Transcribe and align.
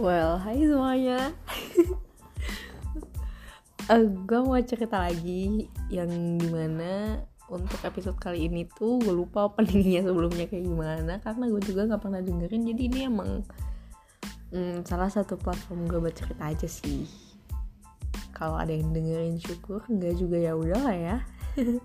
Well, 0.00 0.40
hai 0.40 0.64
semuanya. 0.64 1.28
uh, 3.92 4.04
gue 4.24 4.40
mau 4.40 4.56
cerita 4.64 4.96
lagi 4.96 5.68
yang 5.92 6.40
di 6.40 6.48
mana 6.48 7.20
untuk 7.52 7.76
episode 7.84 8.16
kali 8.16 8.48
ini 8.48 8.64
tuh 8.64 8.96
gue 8.96 9.12
lupa 9.12 9.52
openingnya 9.52 10.00
sebelumnya 10.08 10.48
kayak 10.48 10.64
gimana 10.64 11.20
karena 11.20 11.44
gue 11.52 11.60
juga 11.60 11.84
nggak 11.84 12.00
pernah 12.00 12.24
dengerin 12.24 12.72
jadi 12.72 12.82
ini 12.88 12.98
emang 13.12 13.44
hmm, 14.56 14.88
salah 14.88 15.12
satu 15.12 15.36
platform 15.36 15.84
gue 15.84 16.00
buat 16.00 16.16
cerita 16.16 16.48
aja 16.48 16.64
sih. 16.64 17.04
Kalau 18.32 18.56
ada 18.56 18.72
yang 18.72 18.96
dengerin 18.96 19.36
syukur, 19.36 19.84
enggak 19.84 20.16
juga 20.16 20.40
ya 20.40 20.56
udah 20.56 20.80
lah 20.80 20.96
ya. 20.96 21.16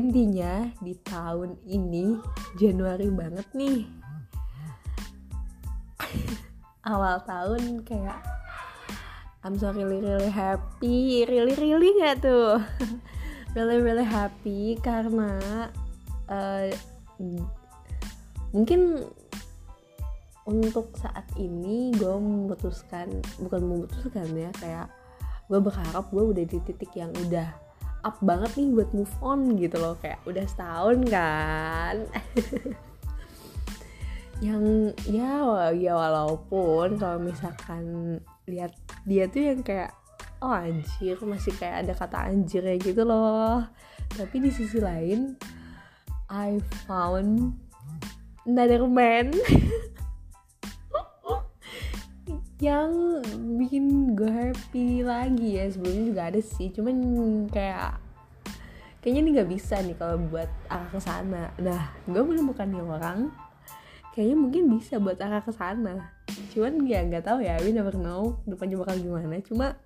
Intinya 0.00 0.72
di 0.80 0.96
tahun 1.04 1.60
ini 1.68 2.16
Januari 2.56 3.12
banget 3.12 3.44
nih 3.52 4.00
awal 6.84 7.20
tahun 7.28 7.84
kayak 7.84 8.18
I'm 9.40 9.56
so 9.56 9.72
really 9.72 10.04
really 10.04 10.28
happy. 10.28 11.24
Really 11.24 11.56
really 11.56 11.90
gak 12.00 12.24
tuh? 12.24 12.60
Really 13.50 13.82
really 13.82 14.06
happy 14.06 14.78
karena 14.78 15.34
uh, 16.30 16.70
mungkin 18.54 19.02
untuk 20.46 20.94
saat 20.94 21.26
ini 21.34 21.90
gue 21.98 22.14
memutuskan 22.14 23.10
bukan 23.42 23.60
memutuskan 23.66 24.30
ya 24.38 24.54
kayak 24.54 24.86
gue 25.50 25.58
berharap 25.58 26.06
gue 26.14 26.24
udah 26.30 26.44
di 26.46 26.62
titik 26.62 26.94
yang 26.94 27.10
udah 27.26 27.50
up 28.06 28.22
banget 28.22 28.54
nih 28.54 28.70
buat 28.70 28.90
move 28.94 29.14
on 29.18 29.58
gitu 29.58 29.82
loh. 29.82 29.98
Kayak 29.98 30.22
udah 30.30 30.46
setahun 30.46 30.98
kan 31.10 31.96
yang 34.40 34.96
ya 35.04 35.44
ya 35.76 35.92
walaupun 35.92 36.96
kalau 36.96 37.20
misalkan 37.20 38.16
lihat 38.48 38.72
dia 39.04 39.28
tuh 39.28 39.52
yang 39.52 39.60
kayak 39.60 39.92
oh 40.40 40.48
anjir 40.48 41.20
masih 41.20 41.52
kayak 41.60 41.84
ada 41.84 41.92
kata 41.92 42.32
anjir 42.32 42.64
ya 42.64 42.76
gitu 42.80 43.04
loh. 43.04 43.68
Tapi 44.16 44.36
di 44.40 44.50
sisi 44.50 44.80
lain 44.80 45.36
I 46.32 46.56
found 46.88 47.52
another 48.48 48.88
man 48.88 49.36
yang 52.64 53.20
bikin 53.60 54.16
gue 54.16 54.32
happy 54.32 55.04
lagi 55.04 55.60
ya. 55.60 55.68
Sebelumnya 55.68 56.04
juga 56.08 56.22
ada 56.32 56.40
sih 56.40 56.72
cuman 56.72 56.96
kayak 57.52 58.00
kayaknya 59.04 59.20
ini 59.20 59.30
nggak 59.36 59.50
bisa 59.52 59.84
nih 59.84 59.96
kalau 60.00 60.16
buat 60.32 60.48
arah 60.72 60.88
ke 60.88 61.00
sana. 61.00 61.52
Nah 61.60 61.92
gue 62.08 62.22
menemukan 62.24 62.64
nih 62.64 62.80
orang 62.80 63.49
kayaknya 64.20 64.36
mungkin 64.36 64.62
bisa 64.76 65.00
buat 65.00 65.16
arah 65.16 65.40
ke 65.40 65.48
sana. 65.48 66.12
Cuman 66.52 66.84
ya 66.84 67.00
nggak 67.00 67.24
tahu 67.24 67.40
ya 67.40 67.56
we 67.64 67.72
never 67.72 67.96
know 67.96 68.36
depannya 68.44 68.76
bakal 68.76 69.00
gimana. 69.00 69.40
Cuma 69.40 69.80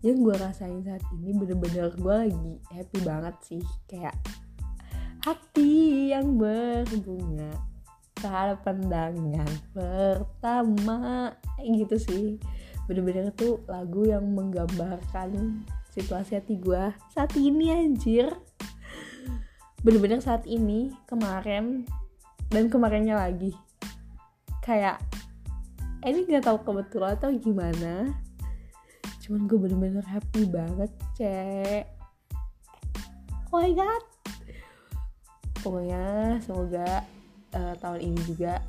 yang 0.00 0.24
gue 0.24 0.32
rasain 0.40 0.80
saat 0.80 1.04
ini 1.12 1.36
bener-bener 1.36 1.92
gue 1.92 2.16
lagi 2.32 2.52
happy 2.72 3.04
banget 3.04 3.36
sih. 3.44 3.60
Kayak 3.84 4.16
hati 5.20 6.16
yang 6.16 6.40
berbunga 6.40 7.52
pada 8.24 8.56
pandangan 8.64 9.52
pertama. 9.76 11.36
Gitu 11.60 12.00
sih. 12.00 12.40
Bener-bener 12.88 13.36
tuh 13.36 13.60
lagu 13.68 14.08
yang 14.08 14.24
menggambarkan 14.32 15.60
situasi 15.92 16.40
hati 16.40 16.56
gue 16.56 16.88
saat 17.12 17.36
ini 17.36 17.68
anjir. 17.68 18.32
Bener-bener 19.84 20.24
saat 20.24 20.48
ini 20.48 20.88
kemarin 21.04 21.84
dan 22.54 22.70
kemarinnya 22.70 23.18
lagi. 23.18 23.50
Kayak 24.62 25.02
ini 26.06 26.22
gak 26.30 26.46
tahu 26.46 26.62
kebetulan 26.62 27.18
atau 27.18 27.34
gimana. 27.34 28.14
Cuman 29.26 29.50
gue 29.50 29.58
bener-bener 29.58 30.06
happy 30.06 30.46
banget 30.46 30.90
cek. 31.18 31.84
Oh 33.50 33.58
my 33.58 33.74
god. 33.74 34.02
Pokoknya 35.66 36.38
semoga 36.46 37.02
uh, 37.58 37.74
tahun 37.82 38.00
ini 38.06 38.20
juga 38.22 38.62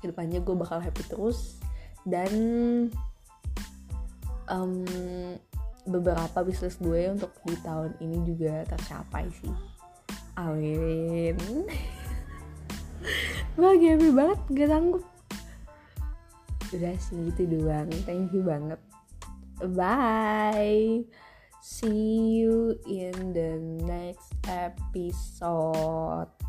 ke 0.00 0.08
depannya 0.08 0.40
gue 0.40 0.54
bakal 0.56 0.80
happy 0.80 1.04
terus. 1.12 1.60
Dan 2.08 2.32
um, 4.48 4.80
beberapa 5.84 6.40
bisnis 6.40 6.80
gue 6.80 7.12
untuk 7.12 7.36
di 7.44 7.54
tahun 7.60 8.00
ini 8.00 8.16
juga 8.24 8.64
tercapai 8.64 9.28
sih. 9.28 9.54
Amin 10.40 11.36
gue 13.54 13.66
lagi 13.66 13.86
happy 13.92 14.10
banget 14.10 14.40
gak 14.52 14.68
sanggup. 14.72 15.04
Udah 16.72 16.96
sih 16.96 17.18
gitu 17.30 17.42
doang. 17.46 17.88
Thank 18.08 18.32
you 18.32 18.42
banget. 18.42 18.80
Bye. 19.76 21.04
See 21.62 22.42
you 22.42 22.74
in 22.90 23.36
the 23.36 23.54
next 23.86 24.34
episode 24.50 26.41